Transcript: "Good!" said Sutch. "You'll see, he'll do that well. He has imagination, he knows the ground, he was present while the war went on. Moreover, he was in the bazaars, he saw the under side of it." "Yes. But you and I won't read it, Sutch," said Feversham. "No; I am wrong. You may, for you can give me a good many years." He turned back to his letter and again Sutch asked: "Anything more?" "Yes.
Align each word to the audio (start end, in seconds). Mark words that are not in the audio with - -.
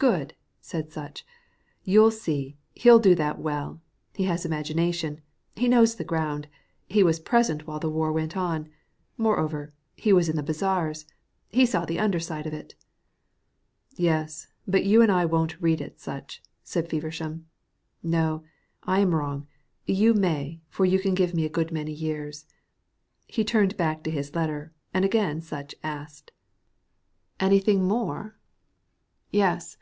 "Good!" 0.00 0.34
said 0.60 0.92
Sutch. 0.92 1.26
"You'll 1.82 2.12
see, 2.12 2.56
he'll 2.74 3.00
do 3.00 3.16
that 3.16 3.40
well. 3.40 3.80
He 4.14 4.26
has 4.26 4.46
imagination, 4.46 5.20
he 5.56 5.66
knows 5.66 5.96
the 5.96 6.04
ground, 6.04 6.46
he 6.86 7.02
was 7.02 7.18
present 7.18 7.66
while 7.66 7.80
the 7.80 7.90
war 7.90 8.12
went 8.12 8.36
on. 8.36 8.68
Moreover, 9.16 9.72
he 9.96 10.12
was 10.12 10.28
in 10.28 10.36
the 10.36 10.42
bazaars, 10.44 11.04
he 11.48 11.66
saw 11.66 11.84
the 11.84 11.98
under 11.98 12.20
side 12.20 12.46
of 12.46 12.54
it." 12.54 12.76
"Yes. 13.96 14.46
But 14.68 14.84
you 14.84 15.02
and 15.02 15.10
I 15.10 15.24
won't 15.24 15.60
read 15.60 15.80
it, 15.80 15.98
Sutch," 15.98 16.44
said 16.62 16.88
Feversham. 16.88 17.48
"No; 18.00 18.44
I 18.84 19.00
am 19.00 19.12
wrong. 19.16 19.48
You 19.84 20.14
may, 20.14 20.60
for 20.68 20.84
you 20.84 21.00
can 21.00 21.14
give 21.14 21.34
me 21.34 21.44
a 21.44 21.48
good 21.50 21.72
many 21.72 21.92
years." 21.92 22.46
He 23.26 23.42
turned 23.42 23.76
back 23.76 24.04
to 24.04 24.12
his 24.12 24.36
letter 24.36 24.72
and 24.94 25.04
again 25.04 25.40
Sutch 25.42 25.74
asked: 25.82 26.30
"Anything 27.40 27.82
more?" 27.82 28.36
"Yes. 29.32 29.76